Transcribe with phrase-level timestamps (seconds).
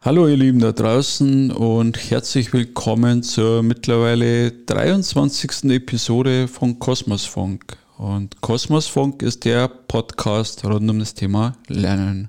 [0.00, 5.64] Hallo ihr Lieben da draußen und herzlich willkommen zur mittlerweile 23.
[5.72, 7.76] Episode von Kosmosfunk.
[7.96, 12.28] Und Kosmosfunk ist der Podcast rund um das Thema Lernen.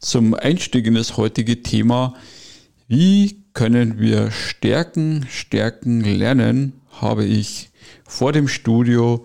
[0.00, 2.14] Zum Einstieg in das heutige Thema,
[2.88, 7.70] wie können wir Stärken, Stärken lernen, habe ich
[8.04, 9.22] vor dem Studio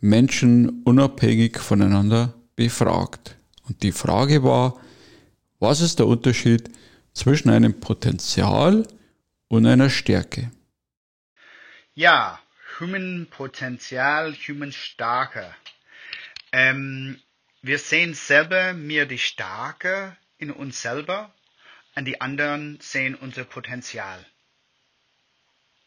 [0.00, 3.36] Menschen unabhängig voneinander befragt.
[3.68, 4.74] Und die Frage war,
[5.60, 6.68] was ist der Unterschied
[7.18, 8.86] zwischen einem Potenzial
[9.48, 10.52] und einer Stärke.
[11.94, 12.38] Ja,
[12.78, 15.52] Human Potenzial, Human Stärke.
[16.52, 17.20] Ähm,
[17.60, 21.34] wir sehen selber mehr die Stärke in uns selber
[21.96, 24.24] und die anderen sehen unser Potenzial.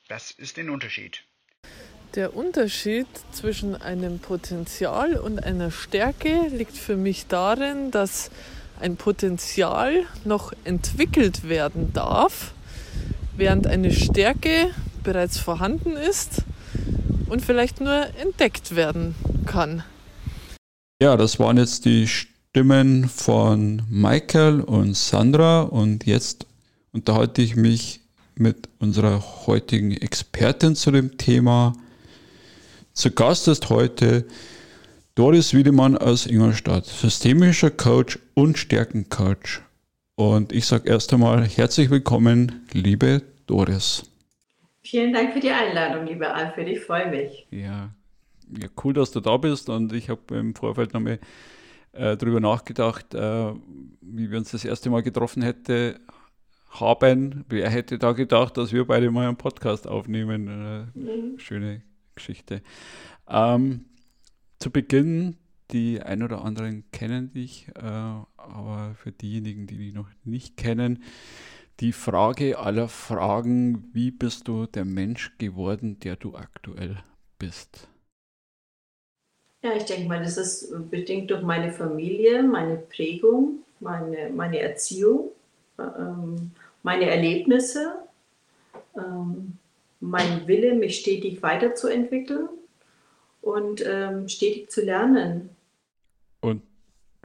[0.09, 1.23] Das ist der Unterschied.
[2.15, 8.31] Der Unterschied zwischen einem Potenzial und einer Stärke liegt für mich darin, dass
[8.81, 12.53] ein Potenzial noch entwickelt werden darf,
[13.37, 14.71] während eine Stärke
[15.03, 16.43] bereits vorhanden ist
[17.29, 19.15] und vielleicht nur entdeckt werden
[19.45, 19.83] kann.
[21.01, 26.45] Ja, das waren jetzt die Stimmen von Michael und Sandra und jetzt
[26.91, 28.01] unterhalte ich mich
[28.35, 31.73] mit unserer heutigen Expertin zu dem Thema.
[32.93, 34.25] Zu Gast ist heute
[35.15, 39.59] Doris Wiedemann aus Ingolstadt, systemischer Coach und Stärkencoach.
[40.15, 44.09] Und ich sage erst einmal herzlich willkommen, liebe Doris.
[44.81, 46.69] Vielen Dank für die Einladung, lieber Alfred.
[46.69, 47.45] Ich freue mich.
[47.51, 47.89] Ja,
[48.57, 49.67] ja cool, dass du da bist.
[49.67, 51.19] Und ich habe im Vorfeld nochmal
[51.91, 53.51] äh, darüber nachgedacht, äh,
[53.99, 55.95] wie wir uns das erste Mal getroffen hätten
[56.69, 57.43] haben.
[57.49, 60.47] Wer hätte da gedacht, dass wir beide mal einen Podcast aufnehmen?
[60.47, 61.37] Äh, mhm.
[61.37, 61.81] Schöne
[62.15, 62.61] Geschichte.
[63.27, 63.85] Ähm,
[64.61, 65.37] zu Beginn,
[65.71, 71.03] die ein oder anderen kennen dich, äh, aber für diejenigen, die dich noch nicht kennen,
[71.79, 76.97] die Frage aller Fragen, wie bist du der Mensch geworden, der du aktuell
[77.39, 77.87] bist?
[79.63, 85.31] Ja, ich denke mal, das ist bedingt durch meine Familie, meine Prägung, meine, meine Erziehung,
[85.79, 86.51] ähm,
[86.83, 87.93] meine Erlebnisse,
[88.95, 89.57] ähm,
[89.99, 92.49] mein Wille, mich stetig weiterzuentwickeln
[93.41, 95.49] und ähm, stetig zu lernen.
[96.39, 96.63] Und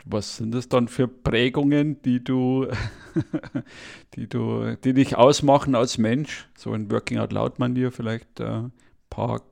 [0.05, 2.69] was sind das dann für Prägungen, die du,
[4.15, 6.49] die du, die dich ausmachen als Mensch?
[6.57, 8.71] So ein Working Out Loud Manier vielleicht ein äh,
[9.11, 9.43] paar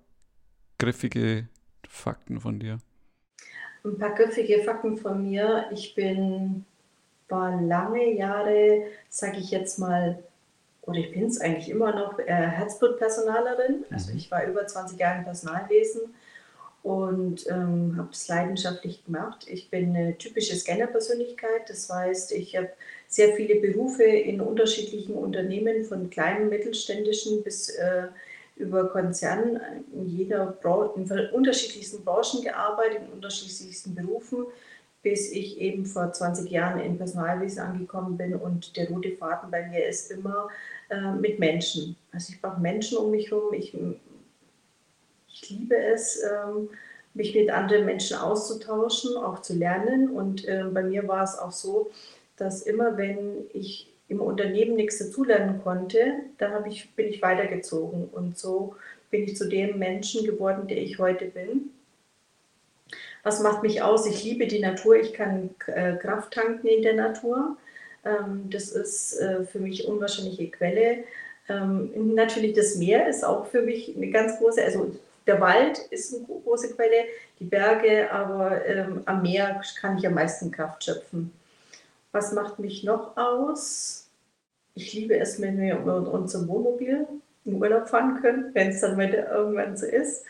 [0.79, 1.49] griffige
[1.89, 2.79] Fakten von dir.
[3.85, 5.67] Ein paar griffige Fakten von mir.
[5.73, 6.65] Ich bin,
[7.29, 10.23] war lange Jahre, sage ich jetzt mal,
[10.83, 13.85] oder ich bin es eigentlich immer noch, äh, Herzblutpersonalerin.
[13.91, 14.19] Also mhm.
[14.19, 16.15] ich war über 20 Jahre im Personalwesen
[16.85, 19.47] und ähm, habe es leidenschaftlich gemacht.
[19.49, 22.69] Ich bin eine typische Scanner-Persönlichkeit, das heißt, ich habe
[23.09, 28.09] sehr viele Berufe in unterschiedlichen Unternehmen, von kleinen, mittelständischen bis äh,
[28.57, 29.59] über Konzernen
[29.95, 30.59] in jeder
[30.95, 34.45] in unterschiedlichsten Branchen gearbeitet, in unterschiedlichsten Berufen,
[35.03, 39.67] bis ich eben vor 20 Jahren in Personalwesen angekommen bin und der rote Faden bei
[39.69, 40.49] mir ist immer
[40.91, 41.97] äh, mit Menschen.
[42.13, 43.75] Also ich brauche Menschen um mich herum, ich
[45.51, 46.69] liebe es, ähm,
[47.15, 50.11] mich mit anderen Menschen auszutauschen, auch zu lernen.
[50.11, 51.91] Und ähm, bei mir war es auch so,
[52.37, 58.09] dass immer wenn ich im Unternehmen nichts dazulernen konnte, dann ich, bin ich weitergezogen.
[58.13, 58.75] Und so
[59.11, 61.71] bin ich zu dem Menschen geworden, der ich heute bin.
[63.23, 64.07] Was macht mich aus?
[64.07, 64.97] Ich liebe die Natur.
[64.97, 67.57] Ich kann äh, Kraft tanken in der Natur.
[68.05, 71.05] Ähm, das ist äh, für mich unwahrscheinliche Quelle.
[71.47, 74.91] natürlich das Meer ist auch für mich eine ganz große, also
[75.27, 77.05] der Wald ist eine große Quelle,
[77.39, 81.33] die Berge, aber ähm, am Meer kann ich am meisten Kraft schöpfen.
[82.13, 84.09] Was macht mich noch aus?
[84.75, 87.07] Ich liebe es, wenn wir mit unserem Wohnmobil
[87.45, 90.25] in Urlaub fahren können, wenn es dann wieder irgendwann so ist.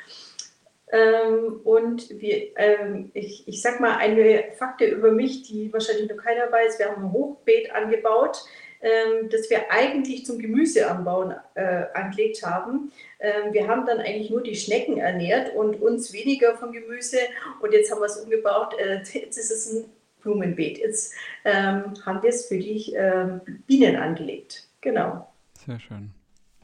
[0.92, 6.22] Ähm, und wir, ähm, ich, ich sag mal eine Fakte über mich, die wahrscheinlich noch
[6.22, 6.78] keiner weiß.
[6.78, 8.44] Wir haben ein Hochbeet angebaut
[8.84, 12.92] ähm, das wir eigentlich zum Gemüseanbauen äh, angelegt haben.
[13.18, 17.16] Ähm, wir haben dann eigentlich nur die Schnecken ernährt und uns weniger vom Gemüse.
[17.62, 18.74] Und jetzt haben wir es umgebaut.
[18.78, 19.86] Äh, jetzt ist es ein
[20.20, 20.78] Blumenbeet.
[20.78, 21.14] Jetzt
[21.44, 24.68] ähm, haben wir es für die ähm, Bienen angelegt.
[24.82, 25.32] Genau.
[25.64, 26.10] Sehr schön.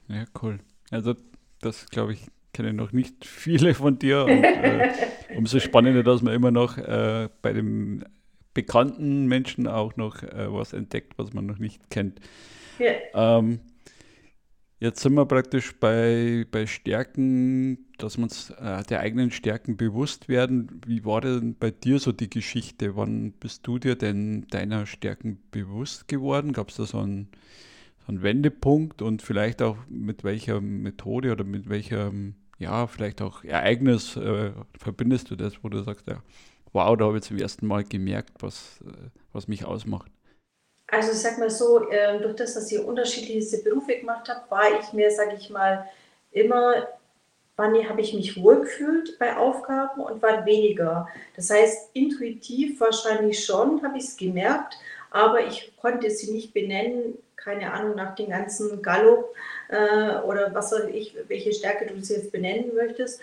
[0.09, 0.59] Ja, cool.
[0.91, 1.15] Also
[1.63, 4.25] das glaube ich kenne noch nicht viele von dir.
[4.25, 4.91] Und, äh,
[5.37, 8.05] umso spannender, dass man immer noch äh, bei dem
[8.55, 12.20] bekannten Menschen auch noch äh, was entdeckt, was man noch nicht kennt.
[12.79, 13.38] Ja.
[13.38, 13.61] Ähm,
[14.82, 20.81] Jetzt sind wir praktisch bei, bei Stärken, dass uns äh, der eigenen Stärken bewusst werden.
[20.87, 22.97] Wie war denn bei dir so die Geschichte?
[22.97, 26.55] Wann bist du dir denn deiner Stärken bewusst geworden?
[26.55, 27.29] Gab es da so einen,
[28.06, 33.44] so einen Wendepunkt und vielleicht auch mit welcher Methode oder mit welchem, ja, vielleicht auch
[33.44, 36.23] Ereignis äh, verbindest du das, wo du sagst, ja,
[36.73, 40.11] wow, da habe ich zum ersten Mal gemerkt, was, äh, was mich ausmacht?
[40.87, 44.81] Also ich sag mal so, ähm, durch das, dass ich unterschiedlichste Berufe gemacht habe, war
[44.81, 45.89] ich mir, sage ich mal,
[46.33, 46.89] immer,
[47.57, 51.09] wann habe ich mich wohlgefühlt bei Aufgaben und wann weniger.
[51.37, 54.79] Das heißt, intuitiv wahrscheinlich schon, habe ich es gemerkt,
[55.11, 59.35] aber ich konnte sie nicht benennen, keine Ahnung, nach dem ganzen Gallop
[59.69, 63.21] äh, oder was soll ich, welche Stärke du sie jetzt benennen möchtest.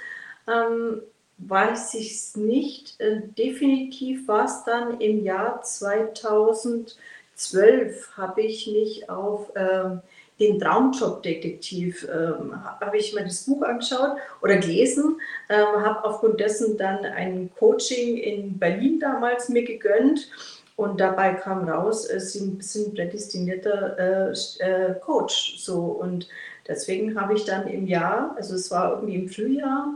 [0.48, 1.02] Ähm,
[1.38, 3.00] weiß ich es nicht.
[3.00, 6.98] Äh, definitiv war es dann im Jahr 2000
[7.38, 10.02] zwölf habe ich mich auf ähm,
[10.40, 15.20] den Traumjob-Detektiv, ähm, habe ich mir das Buch angeschaut oder gelesen,
[15.50, 20.30] ähm, habe aufgrund dessen dann ein Coaching in Berlin damals mir gegönnt
[20.76, 25.58] und dabei kam raus, ist ein bisschen prädestinierter äh, äh, Coach.
[25.58, 26.28] So und
[26.68, 29.96] deswegen habe ich dann im Jahr, also es war irgendwie im Frühjahr,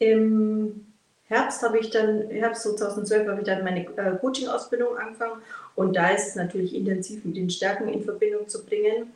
[0.00, 0.86] im
[1.28, 5.40] Herbst habe ich dann, Herbst 2012 habe ich dann meine äh, Coaching-Ausbildung angefangen.
[5.76, 9.12] Und da ist es natürlich intensiv mit den Stärken in Verbindung zu bringen.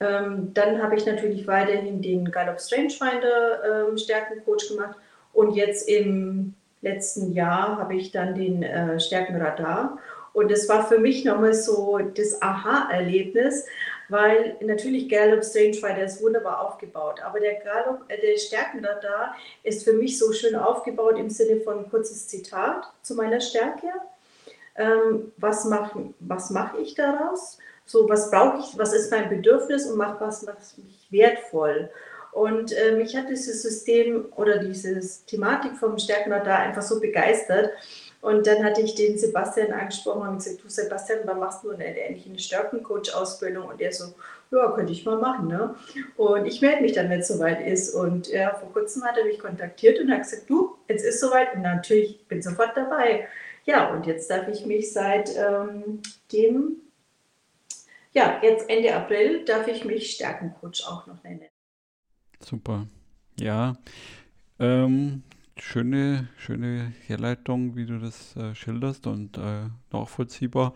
[0.00, 4.96] Ähm, dann habe ich natürlich weiterhin den Gallup Strangefinder ähm, Stärkencoach gemacht.
[5.32, 9.98] Und jetzt im letzten Jahr habe ich dann den äh, Stärkenradar.
[10.32, 13.66] Und das war für mich nochmal so das Aha-Erlebnis,
[14.10, 19.92] weil natürlich Gallup Strangefinder ist wunderbar aufgebaut, aber der Gallup, äh, der Stärkenradar ist für
[19.92, 23.88] mich so schön aufgebaut im Sinne von kurzes Zitat zu meiner Stärke.
[24.76, 27.58] Ähm, was mache was mach ich daraus?
[27.86, 31.90] So, was brauche ich, was ist mein Bedürfnis und mach was macht mich wertvoll?
[32.32, 37.70] Und äh, mich hat dieses System oder diese Thematik vom Stärkenradar einfach so begeistert,
[38.20, 41.84] und dann hatte ich den Sebastian angesprochen und gesagt, du Sebastian, wann machst du eine,
[41.84, 43.68] endlich eine Stärkencoach-Ausbildung?
[43.68, 44.14] Und er so,
[44.50, 45.48] ja, könnte ich mal machen.
[45.48, 45.74] Ne?
[46.16, 47.94] Und ich melde mich dann, wenn es soweit ist.
[47.94, 51.54] Und ja, vor kurzem hat er mich kontaktiert und hat gesagt, du, jetzt ist soweit.
[51.54, 53.26] Und natürlich bin sofort dabei.
[53.64, 56.76] Ja, und jetzt darf ich mich seit ähm, dem,
[58.12, 61.46] ja, jetzt Ende April, darf ich mich Stärkencoach auch noch nennen.
[62.40, 62.86] Super.
[63.38, 63.76] Ja,
[64.58, 65.22] ähm,
[65.62, 70.74] schöne, schöne Herleitung, wie du das äh, schilderst und äh, nachvollziehbar.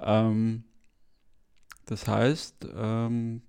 [0.00, 0.64] Ähm,
[1.86, 3.42] das heißt, ähm,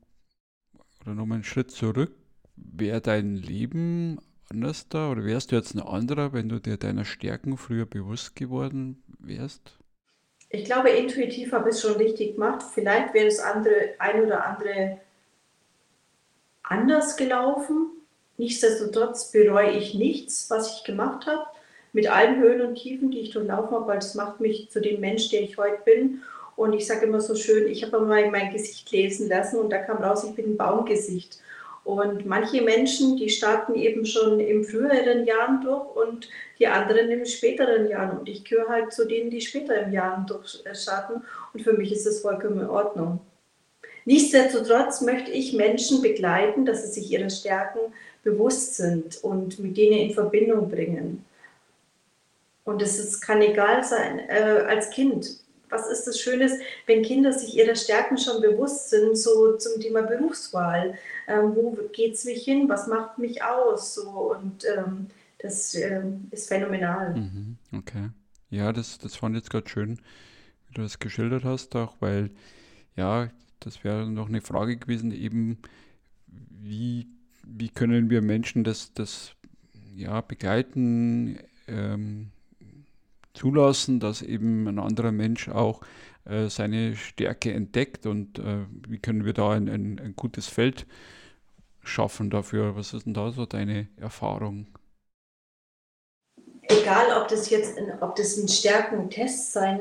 [1.02, 2.16] oder nochmal einen Schritt zurück,
[2.56, 4.20] wäre dein Leben
[4.50, 8.36] anders da oder wärst du jetzt ein anderer, wenn du dir deiner Stärken früher bewusst
[8.36, 9.78] geworden wärst?
[10.50, 12.62] Ich glaube, intuitiv habe ich es schon richtig gemacht.
[12.74, 15.00] Vielleicht wäre das andere, ein oder andere
[16.64, 18.00] anders gelaufen.
[18.38, 21.45] Nichtsdestotrotz bereue ich nichts, was ich gemacht habe,
[21.94, 25.00] mit allen Höhen und Tiefen, die ich durchlaufen habe, weil es macht mich zu dem
[25.00, 26.22] Mensch, der ich heute bin.
[26.56, 29.80] Und ich sage immer so schön, ich habe mal mein Gesicht lesen lassen und da
[29.80, 31.39] kam raus, ich bin ein Baumgesicht.
[31.83, 36.30] Und manche Menschen, die starten eben schon im früheren Jahren durch und
[36.60, 38.19] die anderen im späteren Jahren.
[38.19, 41.24] Und ich gehöre halt zu denen, die später im Jahren durchstarten.
[41.54, 43.19] Und für mich ist das vollkommen in Ordnung.
[44.06, 47.80] Nichtsdestotrotz möchte ich Menschen begleiten, dass sie sich ihrer Stärken
[48.24, 51.25] bewusst sind und mit denen in Verbindung bringen.
[52.63, 55.41] Und es kann egal sein, äh, als Kind.
[55.70, 56.53] Was ist das Schönes,
[56.86, 60.96] wenn Kinder sich ihrer Stärken schon bewusst sind, so zum Thema Berufswahl?
[61.27, 62.67] Ähm, wo geht es mich hin?
[62.67, 63.96] Was macht mich aus?
[63.96, 65.08] So, und ähm,
[65.39, 67.15] das ähm, ist phänomenal.
[67.15, 68.10] Mhm, okay.
[68.50, 69.98] Ja, das, das fand ich jetzt gerade schön,
[70.67, 72.31] wie du das geschildert hast, auch weil,
[72.98, 73.29] ja,
[73.62, 75.58] das wäre noch eine Frage gewesen, eben,
[76.27, 77.08] wie
[77.44, 79.34] wie können wir Menschen das, das
[79.96, 82.32] ja, begleiten, ähm,
[83.34, 85.82] zulassen, dass eben ein anderer Mensch auch
[86.25, 90.86] äh, seine Stärke entdeckt und äh, wie können wir da ein, ein, ein, gutes Feld
[91.82, 92.75] schaffen dafür?
[92.75, 94.68] Was ist denn da so deine Erfahrung?
[96.63, 99.80] Egal, ob das jetzt ob das ein Stärkentest sein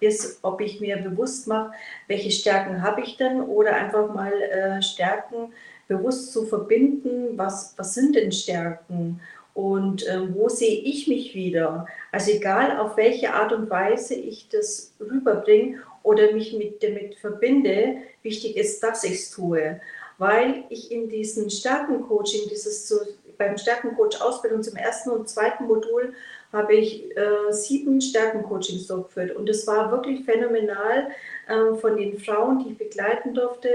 [0.00, 1.72] ist, ob ich mir bewusst mache,
[2.08, 5.52] welche Stärken habe ich denn oder einfach mal äh, Stärken
[5.88, 9.20] bewusst zu verbinden, was, was sind denn Stärken
[9.54, 11.86] und äh, wo sehe ich mich wieder.
[12.10, 17.96] Also egal auf welche Art und Weise ich das rüberbringe oder mich mit damit verbinde,
[18.22, 19.80] wichtig ist, dass ich es tue.
[20.18, 22.96] Weil ich in diesem Stärkencoaching, dieses so,
[23.36, 26.14] beim Stärkencoach Ausbildung zum ersten und zweiten Modul
[26.52, 31.08] habe ich äh, sieben Stärkencoachings durchgeführt und es war wirklich phänomenal
[31.48, 33.70] äh, von den Frauen, die ich begleiten durfte,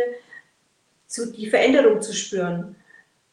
[1.07, 2.75] zu, die Veränderung zu spüren.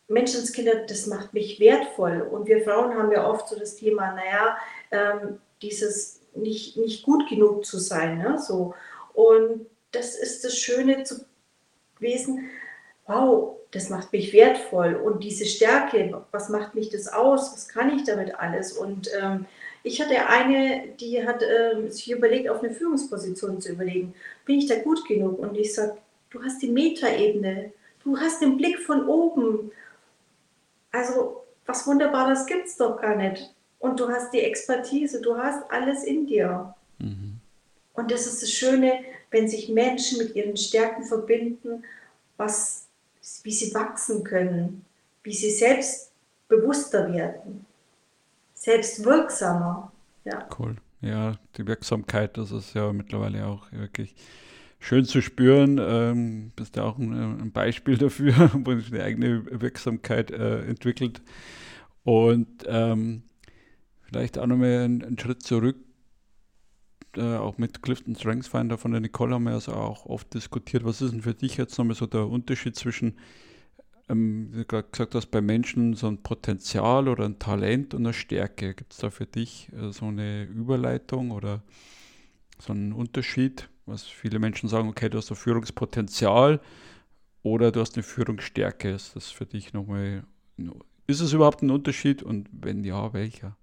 [0.08, 2.22] Menschenskinder, das macht mich wertvoll.
[2.22, 4.56] Und wir Frauen haben ja oft so das Thema, naja,
[4.90, 8.18] ähm, dieses nicht, nicht gut genug zu sein.
[8.18, 8.38] Ne?
[8.38, 8.74] So.
[9.12, 11.24] Und das ist das Schöne zu
[11.96, 12.50] gewesen,
[13.06, 14.94] wow, das macht mich wertvoll.
[14.94, 17.52] Und diese Stärke, was macht mich das aus?
[17.52, 18.72] Was kann ich damit alles?
[18.72, 19.46] Und ähm,
[19.82, 24.14] ich hatte eine, die hat äh, sich überlegt, auf eine Führungsposition zu überlegen.
[24.46, 25.40] Bin ich da gut genug?
[25.40, 25.96] Und ich sage,
[26.30, 27.72] du hast die Metaebene,
[28.04, 29.72] du hast den Blick von oben.
[30.92, 33.52] Also was Wunderbares gibt es doch gar nicht.
[33.80, 36.74] Und du hast die Expertise, du hast alles in dir.
[36.98, 37.40] Mhm.
[37.94, 39.00] Und das ist das Schöne,
[39.30, 41.84] wenn sich Menschen mit ihren Stärken verbinden,
[42.36, 42.83] was,
[43.42, 44.84] wie sie wachsen können,
[45.22, 47.66] wie sie selbstbewusster werden
[48.64, 49.92] selbstwirksamer.
[50.24, 50.48] Ja.
[50.58, 50.76] Cool.
[51.00, 54.14] Ja, die Wirksamkeit, das ist ja mittlerweile auch wirklich
[54.78, 55.78] schön zu spüren.
[55.78, 61.20] Ähm, bist ja auch ein, ein Beispiel dafür, wo sich eine eigene Wirksamkeit äh, entwickelt.
[62.04, 63.22] Und ähm,
[64.02, 65.76] vielleicht auch nochmal einen, einen Schritt zurück.
[67.16, 70.84] Äh, auch mit Clifton Strengths Finder von der Nicole haben wir also auch oft diskutiert.
[70.84, 73.16] Was ist denn für dich jetzt nochmal so der Unterschied zwischen
[74.08, 78.04] ähm, wie du gerade gesagt hast, bei Menschen so ein Potenzial oder ein Talent und
[78.04, 78.74] eine Stärke.
[78.74, 81.62] Gibt es da für dich äh, so eine Überleitung oder
[82.58, 86.60] so einen Unterschied, was viele Menschen sagen, okay, du hast ein Führungspotenzial
[87.42, 88.90] oder du hast eine Führungsstärke.
[88.90, 90.24] Ist das für dich nochmal,
[91.06, 93.56] ist es überhaupt ein Unterschied und wenn ja, welcher?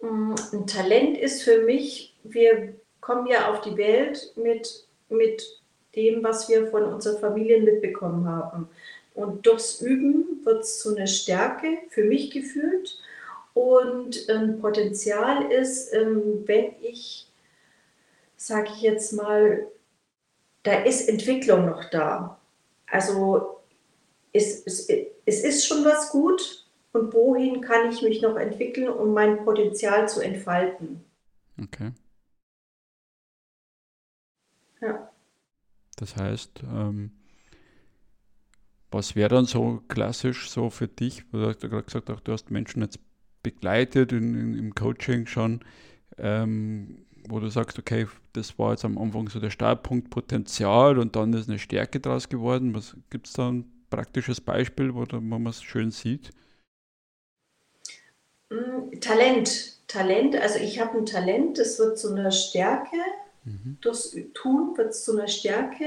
[0.00, 5.60] Mm, ein Talent ist für mich, wir kommen ja auf die Welt mit, mit
[5.96, 8.68] dem, was wir von unseren Familien mitbekommen haben.
[9.14, 13.00] Und durchs Üben wird es zu einer Stärke für mich gefühlt.
[13.54, 17.26] Und ein Potenzial ist, ähm, wenn ich,
[18.36, 19.66] sage ich jetzt mal,
[20.62, 22.38] da ist Entwicklung noch da.
[22.86, 23.58] Also
[24.32, 24.88] es, es,
[25.24, 26.67] es ist schon was gut
[26.98, 31.04] und wohin kann ich mich noch entwickeln, um mein Potenzial zu entfalten.
[31.60, 31.92] Okay.
[34.80, 35.10] Ja.
[35.96, 37.10] Das heißt, ähm,
[38.90, 41.24] was wäre dann so klassisch so für dich?
[41.32, 43.00] Du hast ja gerade gesagt, auch du hast Menschen jetzt
[43.42, 45.60] begleitet in, in, im Coaching schon,
[46.16, 51.16] ähm, wo du sagst, okay, das war jetzt am Anfang so der Startpunkt Potenzial und
[51.16, 52.74] dann ist eine Stärke daraus geworden.
[52.74, 56.30] Was gibt es da ein praktisches Beispiel, wo, da, wo man es schön sieht?
[58.50, 59.78] Mm, Talent.
[59.88, 62.96] Talent, also ich habe ein Talent, das wird zu einer Stärke
[63.48, 63.78] Mhm.
[63.80, 65.84] Durchs Tun wird es zu einer Stärke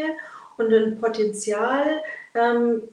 [0.58, 2.02] und ein Potenzial
[2.34, 2.84] ähm,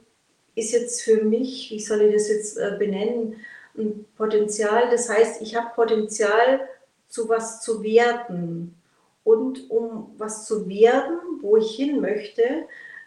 [0.54, 3.36] ist jetzt für mich, wie soll ich das jetzt äh, benennen,
[3.76, 6.60] ein Potenzial, das heißt, ich habe Potenzial
[7.08, 8.74] zu was zu werden.
[9.22, 12.42] Und um was zu werden, wo ich hin möchte,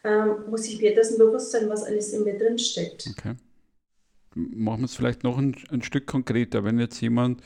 [0.04, 3.08] ähm, muss ich mir dessen bewusst sein, was alles in mir drin steckt.
[3.10, 3.36] Okay.
[4.36, 6.64] Machen wir es vielleicht noch ein, ein Stück konkreter.
[6.64, 7.42] Wenn jetzt jemand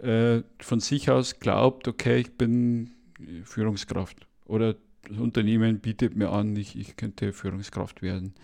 [0.00, 2.92] äh, von sich aus glaubt, okay, ich bin
[3.44, 4.26] Führungskraft.
[4.44, 4.76] Oder
[5.08, 8.34] das Unternehmen bietet mir an, ich, ich könnte Führungskraft werden.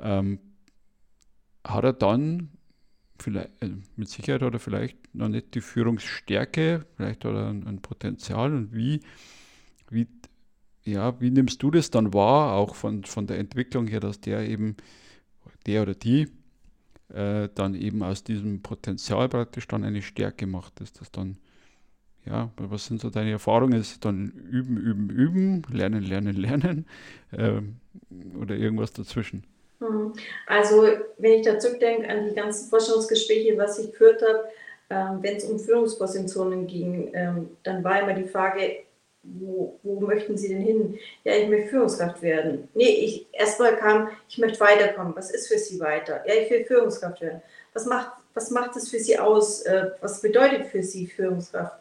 [0.00, 0.38] Ähm,
[1.64, 2.50] hat er dann
[3.18, 7.80] vielleicht, äh, mit Sicherheit oder vielleicht noch nicht die Führungsstärke, vielleicht hat er ein, ein
[7.80, 9.00] Potenzial und wie,
[9.88, 10.06] wie,
[10.84, 14.48] ja, wie nimmst du das dann wahr, auch von, von der Entwicklung her, dass der
[14.48, 14.76] eben,
[15.66, 16.28] der oder die,
[17.12, 21.38] äh, dann eben aus diesem Potenzial praktisch dann eine Stärke macht, dass das dann
[22.26, 23.78] ja, was sind so deine Erfahrungen?
[23.78, 26.86] Ist dann üben, üben, üben, lernen, lernen, lernen
[27.36, 27.76] ähm,
[28.40, 29.44] oder irgendwas dazwischen?
[29.80, 30.12] Hm.
[30.46, 34.44] Also, wenn ich da zurückdenke an die ganzen Forschungsgespräche, was ich geführt habe,
[34.90, 38.84] ähm, wenn es um Führungspositionen ging, ähm, dann war immer die Frage,
[39.24, 40.98] wo, wo, möchten Sie denn hin?
[41.24, 42.68] Ja, ich möchte Führungskraft werden.
[42.74, 45.16] Nee, ich erstmal kam, ich möchte weiterkommen.
[45.16, 46.22] Was ist für Sie weiter?
[46.26, 47.42] Ja, ich will Führungskraft werden.
[47.72, 49.62] Was macht, was macht es für Sie aus?
[49.62, 51.78] Äh, was bedeutet für Sie Führungskraft?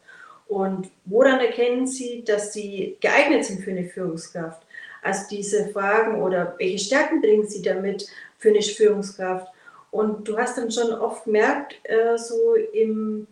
[0.48, 4.62] Und woran erkennen Sie, dass Sie geeignet sind für eine Führungskraft?
[5.02, 8.08] Also diese Fragen oder welche Stärken bringen Sie damit
[8.38, 9.48] für eine Führungskraft?
[9.92, 13.28] Und du hast dann schon oft gemerkt, äh, so im,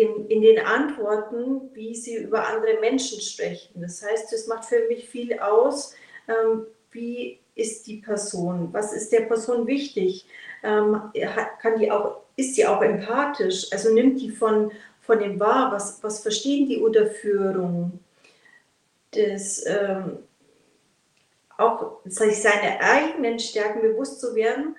[0.00, 3.80] in, in den Antworten, wie sie über andere Menschen sprechen.
[3.80, 5.94] Das heißt, es macht für mich viel aus,
[6.28, 10.26] ähm, wie ist die Person, was ist der Person wichtig,
[10.62, 11.00] ähm,
[11.60, 16.02] kann die auch, ist sie auch empathisch, also nimmt die von, von dem wahr, was,
[16.02, 17.98] was verstehen die unter Führung,
[19.10, 20.18] das, ähm,
[21.56, 24.76] auch sich seine eigenen Stärken bewusst zu werden,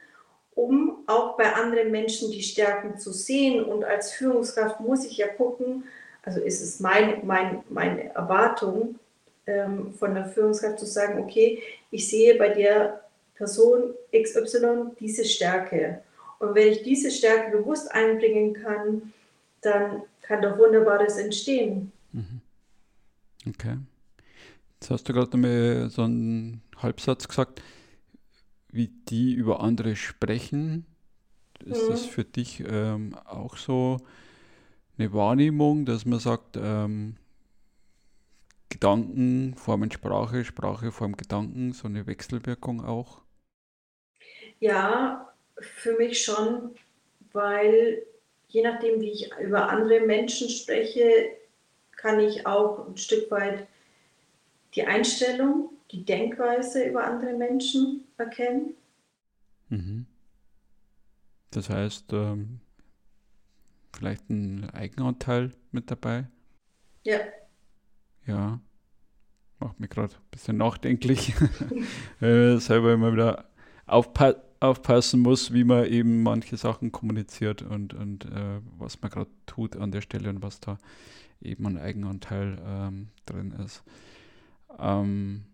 [0.59, 3.63] um auch bei anderen Menschen die Stärken zu sehen.
[3.63, 5.85] Und als Führungskraft muss ich ja gucken,
[6.23, 8.99] also ist es mein, mein, meine Erwartung,
[9.47, 16.01] ähm, von der Führungskraft zu sagen, okay, ich sehe bei der Person XY diese Stärke.
[16.39, 19.13] Und wenn ich diese Stärke bewusst einbringen kann,
[19.61, 21.93] dann kann doch Wunderbares entstehen.
[22.11, 22.41] Mhm.
[23.47, 23.77] Okay.
[24.73, 27.61] Jetzt hast du gerade mal so einen Halbsatz gesagt,
[28.71, 30.85] wie die über andere sprechen.
[31.65, 31.89] Ist mhm.
[31.89, 33.97] das für dich ähm, auch so
[34.97, 37.15] eine Wahrnehmung, dass man sagt, ähm,
[38.69, 43.21] Gedanken formen Sprache, Sprache formt Gedanken, so eine Wechselwirkung auch?
[44.59, 46.75] Ja, für mich schon,
[47.33, 48.03] weil
[48.47, 51.31] je nachdem, wie ich über andere Menschen spreche,
[51.91, 53.67] kann ich auch ein Stück weit
[54.75, 58.75] die Einstellung, die Denkweise über andere Menschen erkennen.
[59.69, 60.05] Mhm.
[61.51, 62.59] Das heißt, ähm,
[63.93, 66.27] vielleicht ein Eigenanteil mit dabei?
[67.03, 67.19] Ja.
[68.25, 68.59] Ja.
[69.59, 71.33] Macht mich gerade ein bisschen nachdenklich.
[72.21, 73.45] äh, selber immer wieder
[73.85, 79.29] aufpa aufpassen muss, wie man eben manche Sachen kommuniziert und, und äh, was man gerade
[79.45, 80.77] tut an der Stelle und was da
[81.41, 83.83] eben ein Eigenanteil ähm, drin ist.
[84.77, 85.45] Ähm,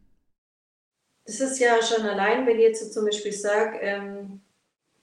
[1.25, 4.41] das ist ja schon allein, wenn ich jetzt zum Beispiel sage, ähm,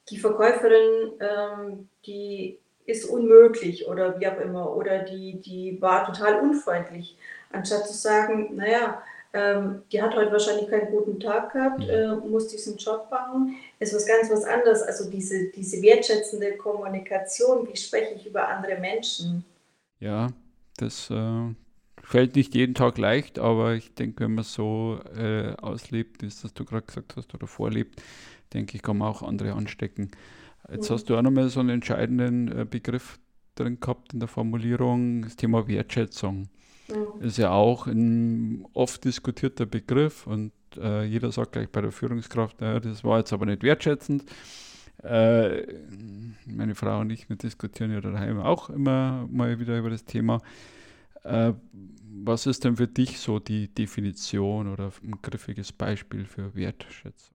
[0.08, 6.40] die Verkäuferin, ähm, die ist unmöglich oder wie auch immer, oder die, die war total
[6.40, 7.16] unfreundlich,
[7.52, 9.02] anstatt zu sagen, naja,
[9.34, 13.94] ähm, die hat heute wahrscheinlich keinen guten Tag gehabt, äh, muss diesen Job machen, ist
[13.94, 14.82] was ganz was anderes.
[14.82, 19.44] Also diese, diese wertschätzende Kommunikation, wie spreche ich über andere Menschen?
[20.00, 20.28] Ja,
[20.76, 21.54] das äh,
[22.12, 26.52] fällt nicht jeden Tag leicht, aber ich denke, wenn man so äh, auslebt, ist, dass
[26.52, 28.02] du gerade gesagt hast, oder vorlebt,
[28.52, 30.10] denke ich, kann man auch andere anstecken.
[30.70, 30.94] Jetzt mhm.
[30.94, 33.18] hast du auch nochmal so einen entscheidenden äh, Begriff
[33.54, 36.50] drin gehabt in der Formulierung, das Thema Wertschätzung.
[36.88, 37.22] Mhm.
[37.22, 42.60] Ist ja auch ein oft diskutierter Begriff und äh, jeder sagt gleich bei der Führungskraft,
[42.60, 44.26] naja, das war jetzt aber nicht wertschätzend.
[45.02, 45.62] Äh,
[46.44, 50.42] meine Frau und ich, wir diskutieren ja daheim auch immer mal wieder über das Thema.
[51.24, 51.52] Äh,
[52.24, 57.32] was ist denn für dich so die Definition oder ein griffiges Beispiel für Wertschätzung?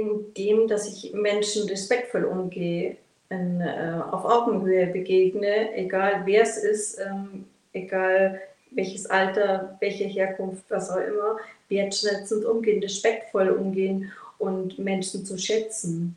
[0.00, 2.96] in dem, dass ich Menschen respektvoll umgehe,
[3.28, 8.40] in, äh, auf Augenhöhe begegne, egal wer es ist, ähm, egal
[8.72, 16.16] welches Alter, welche Herkunft, was auch immer, wertschätzend umgehen, respektvoll umgehen und Menschen zu schätzen.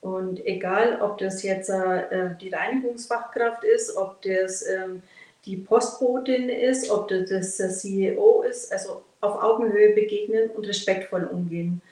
[0.00, 5.02] Und egal, ob das jetzt äh, die Reinigungsfachkraft ist, ob das ähm,
[5.44, 11.82] die Postbotin ist, ob das der CEO ist, also auf Augenhöhe begegnen und respektvoll umgehen.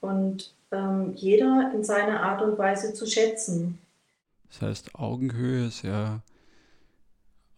[0.00, 3.78] Und ähm, jeder in seiner Art und Weise zu schätzen.
[4.48, 6.22] Das heißt, Augenhöhe ist ja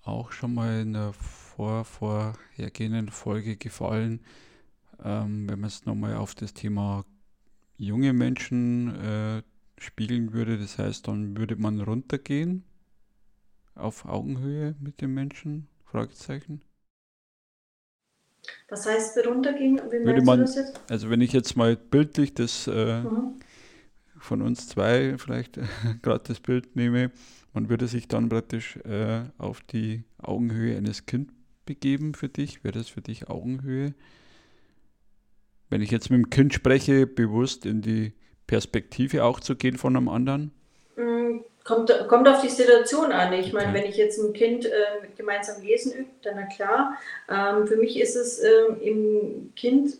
[0.02, 4.20] auch schon mal in der vor, vorhergehenden Folge gefallen.
[5.04, 7.04] Ähm, wenn man es nochmal auf das Thema
[7.76, 9.42] junge Menschen äh,
[9.80, 12.64] spiegeln würde, das heißt, dann würde man runtergehen
[13.74, 15.68] auf Augenhöhe mit dem Menschen?
[15.84, 16.62] Fragezeichen.
[18.68, 19.80] Was heißt runtergehen?
[19.90, 20.48] Wie Würde man,
[20.88, 23.40] Also wenn ich jetzt mal bildlich das äh, mhm.
[24.18, 25.58] von uns zwei vielleicht
[26.02, 27.10] gerade das Bild nehme,
[27.52, 31.34] man würde sich dann praktisch äh, auf die Augenhöhe eines Kindes
[31.66, 32.64] begeben für dich.
[32.64, 33.94] Wäre das für dich Augenhöhe?
[35.68, 38.12] Wenn ich jetzt mit dem Kind spreche, bewusst in die
[38.50, 40.50] Perspektive auch zu gehen von einem anderen?
[40.96, 43.32] Mm, Kommt, kommt auf die Situation an.
[43.32, 44.70] Ich meine, wenn ich jetzt ein Kind äh,
[45.16, 46.98] gemeinsam lesen übt, dann na klar.
[47.30, 49.98] Ähm, für mich ist es ähm, im Kind,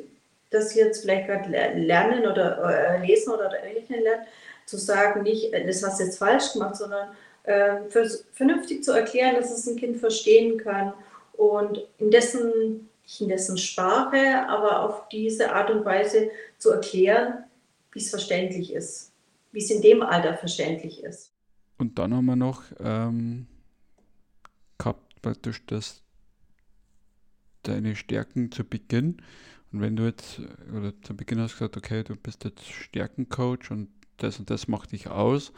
[0.50, 4.26] das jetzt vielleicht gerade lernen oder äh, lesen oder rechnen lernt,
[4.66, 7.10] zu sagen, nicht, äh, das hast du jetzt falsch gemacht, sondern
[7.44, 7.76] äh,
[8.32, 10.92] vernünftig zu erklären, dass es ein Kind verstehen kann
[11.34, 12.88] und in dessen,
[13.20, 17.44] in dessen Sprache, aber auf diese Art und Weise zu erklären,
[17.92, 19.12] wie es verständlich ist,
[19.52, 21.32] wie es in dem Alter verständlich ist.
[21.78, 23.46] Und dann haben wir noch ähm,
[24.78, 26.02] gehabt, praktisch das,
[27.62, 29.22] deine Stärken zu Beginn.
[29.72, 30.40] Und wenn du jetzt,
[30.76, 34.92] oder zu Beginn hast gesagt, okay, du bist jetzt Stärkencoach und das und das macht
[34.92, 35.52] dich aus.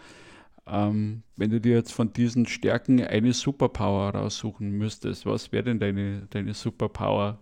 [0.67, 5.81] Ähm, wenn du dir jetzt von diesen Stärken eine Superpower raussuchen müsstest, was wäre denn
[5.81, 7.41] deine, deine Superpower,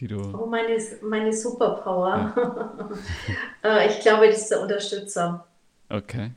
[0.00, 0.18] die du.
[0.18, 2.32] Oh, meine, meine Superpower.
[2.36, 2.90] Ja.
[3.62, 5.46] Äh, ich glaube, das ist der Unterstützer.
[5.90, 6.30] Okay.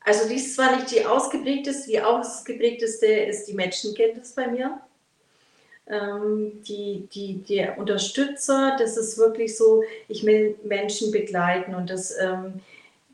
[0.00, 4.78] Also die ist zwar nicht die ausgeprägteste, die ausgeprägteste ist die Menschenkenntnis bei mir.
[5.86, 12.14] Ähm, die, die, der Unterstützer, das ist wirklich so, ich will Menschen begleiten und das,
[12.20, 12.60] ähm,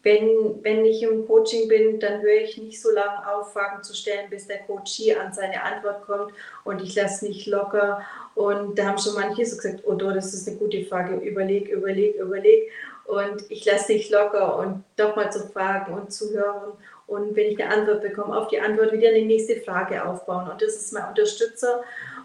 [0.02, 3.94] wenn, wenn ich im Coaching bin, dann höre ich nicht so lange auf, Fragen zu
[3.94, 6.32] stellen, bis der Coachie an seine Antwort kommt
[6.64, 8.04] und ich lasse nicht locker.
[8.34, 12.16] Und da haben schon manche so gesagt, oh das ist eine gute Frage, überleg, überleg,
[12.16, 12.70] überleg.
[13.04, 16.72] Und ich lasse nicht locker und doch mal zu fragen und zu hören.
[17.06, 20.50] Und wenn ich eine Antwort bekomme, auf die Antwort wieder eine nächste Frage aufbauen.
[20.50, 21.82] Und das ist mein Unterstützer.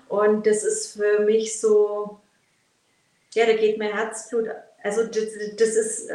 [0.07, 2.19] Und das ist für mich so,
[3.33, 4.47] ja, da geht mein Herzblut.
[4.81, 5.25] Also das,
[5.57, 6.09] das ist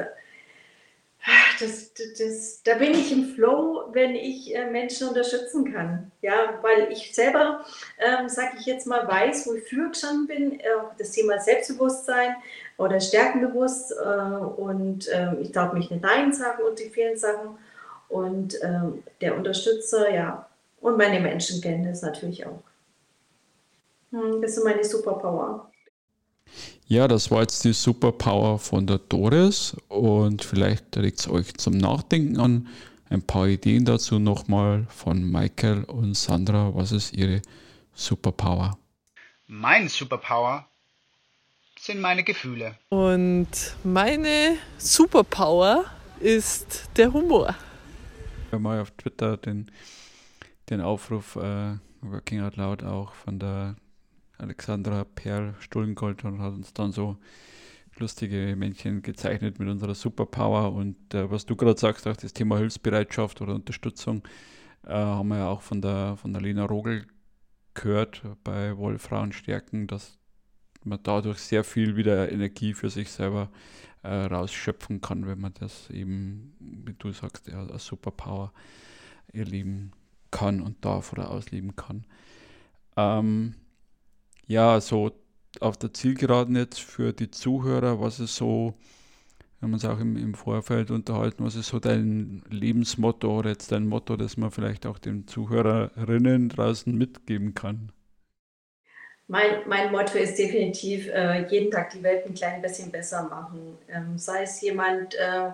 [1.62, 6.10] das, das, da bin ich im Flow, wenn ich äh, Menschen unterstützen kann.
[6.20, 7.64] Ja, weil ich selber,
[7.98, 10.60] ähm, sage ich jetzt mal, weiß, wofür ich schon bin.
[10.60, 10.66] Äh,
[10.98, 12.36] das Thema Selbstbewusstsein
[12.76, 13.92] oder Stärkenbewusst.
[13.92, 17.56] Äh, und äh, ich darf mich nicht Nein sagen und die vielen Sachen.
[18.08, 20.46] Und ähm, der Unterstützer, ja.
[20.80, 22.62] Und meine Menschenkenntnis natürlich auch.
[24.10, 25.71] Hm, das sind meine Superpower.
[26.86, 31.78] Ja, das war jetzt die Superpower von der Doris und vielleicht regt es euch zum
[31.78, 32.68] Nachdenken an.
[33.08, 36.74] Ein paar Ideen dazu nochmal von Michael und Sandra.
[36.74, 37.40] Was ist ihre
[37.94, 38.78] Superpower?
[39.46, 40.66] Mein Superpower
[41.78, 42.78] sind meine Gefühle.
[42.90, 43.48] Und
[43.84, 45.84] meine Superpower
[46.20, 47.54] ist der Humor.
[48.46, 49.70] Ich habe mal auf Twitter den,
[50.70, 53.76] den Aufruf äh, Working Out Loud auch von der
[54.42, 57.16] Alexandra Perl Stullengold und hat uns dann so
[57.98, 60.72] lustige Männchen gezeichnet mit unserer Superpower.
[60.72, 64.22] Und äh, was du gerade sagst, auch das Thema Hilfsbereitschaft oder Unterstützung,
[64.84, 67.06] äh, haben wir ja auch von der, von der Lena Rogel
[67.74, 70.18] gehört bei Wollfrauen stärken, dass
[70.84, 73.50] man dadurch sehr viel wieder Energie für sich selber
[74.02, 78.52] äh, rausschöpfen kann, wenn man das eben, wie du sagst, ja, als Superpower
[79.32, 79.92] erleben
[80.30, 82.04] kann und darf oder ausleben kann.
[82.96, 83.54] Ähm,
[84.46, 85.12] ja, so
[85.60, 88.74] auf der Zielgeraden jetzt für die Zuhörer, was ist so,
[89.60, 93.72] wenn man es auch im, im Vorfeld unterhalten, was ist so dein Lebensmotto oder jetzt
[93.72, 97.92] dein Motto, das man vielleicht auch den Zuhörerinnen draußen mitgeben kann?
[99.28, 103.78] Mein, mein Motto ist definitiv, äh, jeden Tag die Welt ein klein bisschen besser machen.
[103.88, 105.50] Ähm, sei es jemand äh,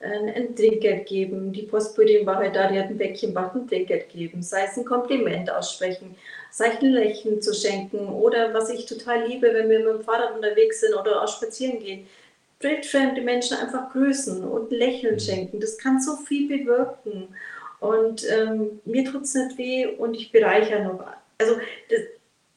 [0.00, 4.08] ein Trinkgeld geben, die Postbotin war halt da, die hat ein Päckchen Bach, ein Trinkgeld
[4.10, 6.14] geben, sei es ein Kompliment aussprechen,
[6.50, 10.80] seichten Lächeln zu schenken oder was ich total liebe, wenn wir mit dem Fahrrad unterwegs
[10.80, 12.06] sind oder auch spazieren gehen,
[12.60, 15.60] wildfremde Menschen einfach grüßen und Lächeln schenken.
[15.60, 17.28] Das kann so viel bewirken.
[17.80, 21.04] Und ähm, mir tut es nicht weh und ich bereichere noch.
[21.38, 21.58] Also
[21.90, 22.00] das,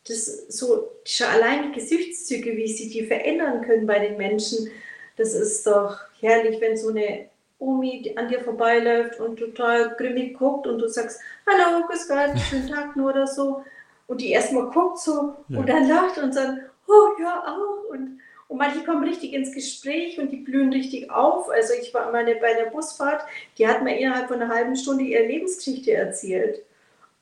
[0.08, 0.92] das so
[1.28, 4.72] allein die Gesichtszüge, wie sie die verändern können bei den Menschen,
[5.20, 7.30] das ist doch herrlich, wenn so eine
[7.60, 12.70] Omi an dir vorbeiläuft und total grimmig guckt und du sagst, hallo, grüß Gott, schönen
[12.70, 13.64] Tag nur oder so
[14.08, 15.60] und die erstmal guckt so ja.
[15.60, 17.90] und dann lacht und sagt, oh ja auch.
[17.92, 21.50] Und, und manche kommen richtig ins Gespräch und die blühen richtig auf.
[21.50, 23.24] Also ich war mal bei der Busfahrt,
[23.58, 26.64] die hat mir innerhalb von einer halben Stunde ihre Lebensgeschichte erzählt.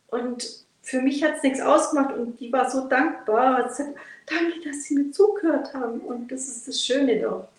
[0.08, 3.58] Und für mich hat es nichts ausgemacht und die war so dankbar.
[3.58, 6.00] Hat gesagt, danke, dass Sie mir zugehört haben.
[6.00, 7.50] Und das ist das Schöne doch.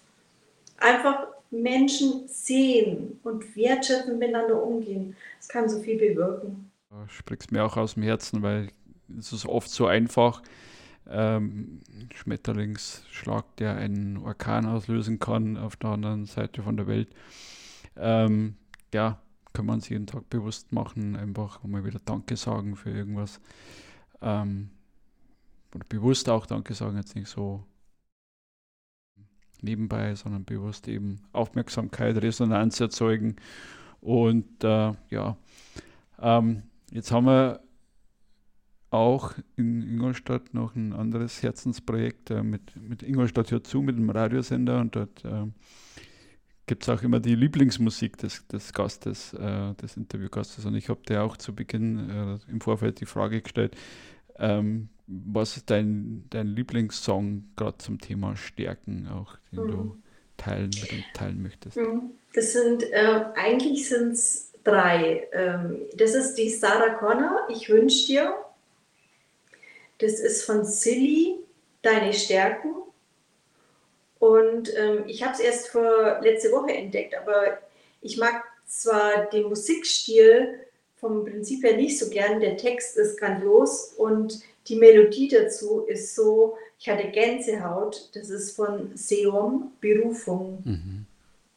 [0.79, 5.17] Einfach Menschen sehen und wertschätzen, miteinander umgehen.
[5.39, 6.71] Das kann so viel bewirken.
[6.91, 8.69] Du sprichst mir auch aus dem Herzen, weil
[9.19, 10.43] es ist oft so einfach.
[11.11, 11.81] Ähm,
[12.15, 17.09] Schmetterlingsschlag, der einen Orkan auslösen kann auf der anderen Seite von der Welt.
[17.97, 18.57] Ähm,
[18.93, 19.19] ja,
[19.55, 23.41] kann man sich jeden Tag bewusst machen, einfach mal wieder Danke sagen für irgendwas.
[24.21, 24.71] Ähm,
[25.75, 27.65] oder bewusst auch Danke sagen, jetzt nicht so
[29.63, 33.37] nebenbei, sondern bewusst eben Aufmerksamkeit, Resonanz erzeugen.
[34.01, 35.37] Und äh, ja,
[36.21, 37.61] ähm, jetzt haben wir
[38.91, 44.09] auch in Ingolstadt noch ein anderes Herzensprojekt äh, mit, mit Ingolstadt hört zu, mit dem
[44.09, 45.47] Radiosender und dort äh,
[46.67, 50.65] gibt es auch immer die Lieblingsmusik des, des Gastes, äh, des Interviewgastes.
[50.65, 53.77] Und ich habe dir auch zu Beginn äh, im Vorfeld die Frage gestellt,
[54.37, 59.71] ähm, was ist dein, dein Lieblingssong gerade zum Thema Stärken, auch den mhm.
[59.71, 60.03] du
[60.37, 60.71] teilen,
[61.15, 61.77] teilen möchtest?
[61.77, 62.11] Mhm.
[62.35, 65.27] Das sind, äh, eigentlich sind es drei.
[65.33, 68.37] Ähm, das ist die Sarah Connor, Ich wünsche dir.
[69.99, 71.37] Das ist von Silly,
[71.83, 72.75] Deine Stärken.
[74.19, 77.59] Und ähm, ich habe es erst vor letzte Woche entdeckt, aber
[78.01, 80.61] ich mag zwar den Musikstil
[81.01, 86.15] vom Prinzip her nicht so gern, der Text ist grandios und die Melodie dazu ist
[86.15, 90.63] so, ich hatte Gänsehaut, das ist von Seom, Berufung.
[90.65, 91.07] Mhm.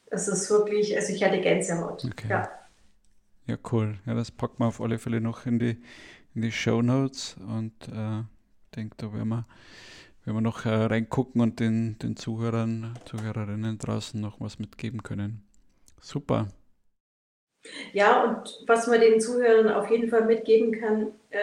[0.10, 2.06] Das ist wirklich, also ich hatte Gänsehaut.
[2.06, 2.28] Okay.
[2.30, 2.50] Ja.
[3.48, 3.98] ja, cool.
[4.06, 5.78] Ja, das packt man auf alle Fälle noch in die,
[6.36, 8.24] in die Show Notes und äh,
[8.76, 9.46] denke, da werden wir,
[10.26, 15.44] werden wir noch äh, reingucken und den, den Zuhörern, Zuhörerinnen draußen noch was mitgeben können.
[16.00, 16.48] Super.
[17.94, 21.40] Ja, und was man den Zuhörern auf jeden Fall mitgeben kann, äh,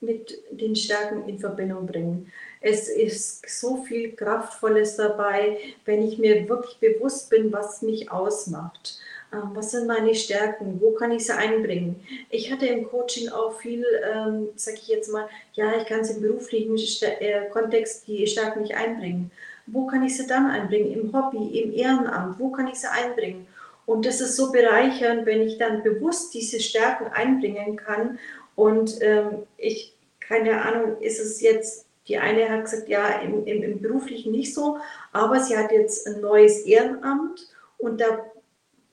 [0.00, 2.30] mit den Stärken in Verbindung bringen.
[2.60, 8.98] Es ist so viel Kraftvolles dabei, wenn ich mir wirklich bewusst bin, was mich ausmacht.
[9.32, 10.80] Ähm, was sind meine Stärken?
[10.80, 11.96] Wo kann ich sie einbringen?
[12.30, 16.14] Ich hatte im Coaching auch viel, ähm, sage ich jetzt mal, ja, ich kann sie
[16.14, 19.30] im beruflichen äh, Kontext die Stärken nicht einbringen.
[19.66, 20.92] Wo kann ich sie dann einbringen?
[20.92, 22.38] Im Hobby, im Ehrenamt?
[22.38, 23.46] Wo kann ich sie einbringen?
[23.88, 28.18] Und das ist so bereichernd, wenn ich dann bewusst diese Stärken einbringen kann.
[28.54, 33.62] Und ähm, ich, keine Ahnung, ist es jetzt, die eine hat gesagt, ja, im, im,
[33.62, 34.76] im beruflichen nicht so,
[35.14, 37.48] aber sie hat jetzt ein neues Ehrenamt
[37.78, 38.26] und da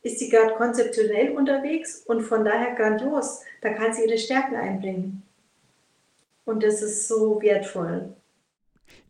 [0.01, 3.41] ist sie gerade konzeptionell unterwegs und von daher grandios.
[3.60, 5.23] Da kann sie ihre Stärken einbringen.
[6.45, 8.15] Und das ist so wertvoll.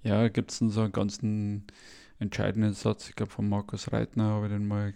[0.01, 1.19] Ja, gibt es so einen ganz
[2.19, 4.91] entscheidenden Satz, ich glaube von Markus Reitner, habe ich den mal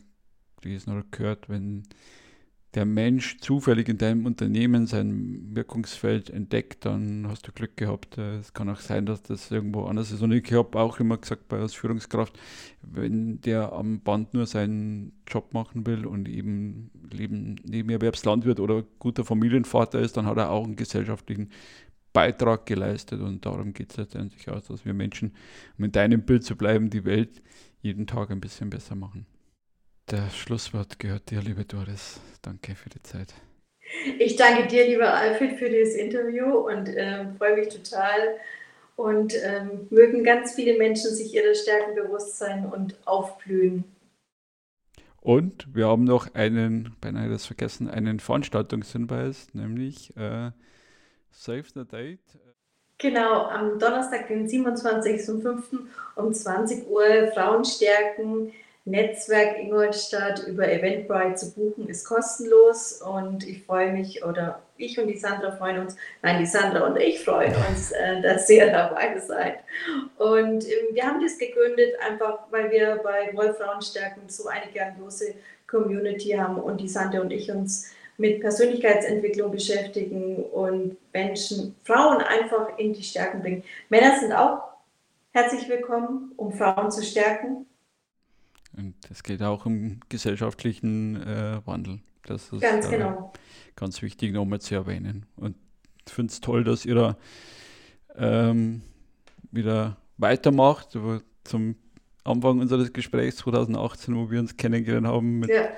[0.62, 1.84] gelesen oder gehört, wenn
[2.76, 8.17] der Mensch zufällig in deinem Unternehmen sein Wirkungsfeld entdeckt, dann hast du Glück gehabt.
[8.19, 10.22] Es kann auch sein, dass das irgendwo anders ist.
[10.22, 12.38] Und ich habe auch immer gesagt, bei als Führungskraft,
[12.84, 19.26] wenn der am Band nur seinen Job machen will und eben Leben Nebenerwerbslandwirt oder guter
[19.26, 21.50] Familienvater ist, dann hat er auch einen gesellschaftlichen
[22.13, 23.19] Beitrag geleistet.
[23.19, 25.34] Und darum geht es letztendlich aus, dass wir Menschen,
[25.80, 27.41] um in deinem Bild zu bleiben, die Welt
[27.82, 29.26] jeden Tag ein bisschen besser machen.
[30.10, 32.19] Das Schlusswort gehört dir, liebe Doris.
[32.41, 33.32] Danke für die Zeit.
[34.17, 38.38] Ich danke dir, lieber Alfred, für dieses Interview und äh, freue mich total.
[38.95, 43.84] Und ähm, mögen ganz viele Menschen sich ihrer Stärken bewusst sein und aufblühen.
[45.22, 50.50] Und wir haben noch einen, beinahe das vergessen, einen Veranstaltungshinweis, nämlich äh,
[51.30, 52.19] Save the Date.
[52.98, 55.62] Genau, am Donnerstag, den 27.05.
[56.15, 58.52] um 20 Uhr Frauen stärken
[58.89, 65.08] Netzwerk Ingolstadt über Eventbrite zu buchen ist kostenlos und ich freue mich oder ich und
[65.08, 69.19] die Sandra freuen uns, nein, die Sandra und ich freuen uns, äh, dass ihr dabei
[69.19, 69.60] seid.
[70.17, 75.36] Und ähm, wir haben das gegründet, einfach weil wir bei Wollfrauenstärken so eine grandiose
[75.67, 82.78] Community haben und die Sandra und ich uns mit Persönlichkeitsentwicklung beschäftigen und Menschen, Frauen einfach
[82.78, 83.63] in die Stärken bringen.
[83.89, 84.63] Männer sind auch
[85.32, 87.65] herzlich willkommen, um Frauen zu stärken.
[88.80, 92.00] Und es geht auch um gesellschaftlichen äh, Wandel.
[92.24, 93.34] Das ist ganz, äh, genau.
[93.76, 95.26] ganz wichtig nochmal zu erwähnen.
[95.36, 95.58] Und
[96.08, 97.18] ich finde es toll, dass ihr da
[98.15, 98.82] ähm,
[99.52, 100.98] wieder weitermacht.
[101.44, 101.76] Zum
[102.24, 105.70] Anfang unseres Gesprächs 2018, wo wir uns kennengelernt haben mit ja.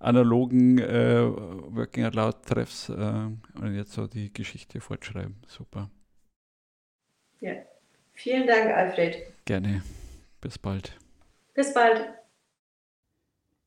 [0.00, 5.36] analogen äh, Working Out Loud Treffs äh, und jetzt so die Geschichte fortschreiben.
[5.46, 5.90] Super.
[7.40, 7.52] Ja.
[8.14, 9.16] Vielen Dank, Alfred.
[9.44, 9.82] Gerne.
[10.40, 10.96] Bis bald.
[11.54, 12.21] Bis bald.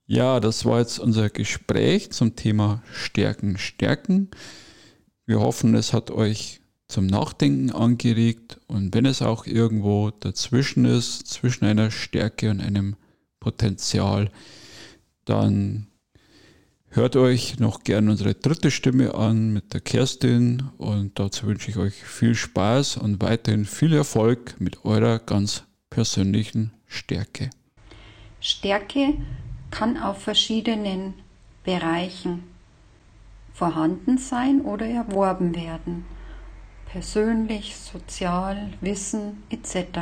[0.08, 4.30] Ja, das war jetzt unser Gespräch zum Thema Stärken, Stärken.
[5.26, 11.26] Wir hoffen, es hat euch zum Nachdenken angeregt und wenn es auch irgendwo dazwischen ist,
[11.28, 12.96] zwischen einer Stärke und einem
[13.40, 14.30] Potenzial,
[15.26, 15.88] dann
[16.90, 21.78] hört euch noch gern unsere dritte Stimme an mit der Kerstin und dazu wünsche ich
[21.78, 27.50] euch viel Spaß und weiterhin viel Erfolg mit eurer ganz persönlichen Stärke.
[28.40, 29.16] Stärke
[29.76, 31.16] kann auf verschiedenen
[31.66, 32.44] Bereichen
[33.54, 36.06] vorhanden sein oder erworben werden.
[36.90, 40.00] Persönlich, sozial, Wissen etc.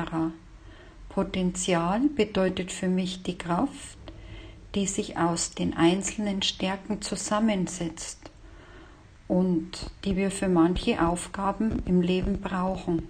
[1.09, 3.97] Potenzial bedeutet für mich die Kraft,
[4.75, 8.29] die sich aus den einzelnen Stärken zusammensetzt
[9.27, 13.07] und die wir für manche Aufgaben im Leben brauchen.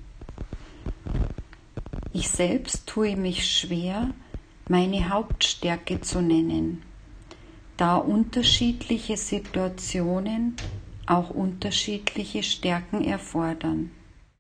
[2.14, 4.12] Ich selbst tue mich schwer,
[4.70, 6.82] meine Hauptstärke zu nennen,
[7.78, 10.56] da unterschiedliche Situationen
[11.06, 13.92] auch unterschiedliche Stärken erfordern.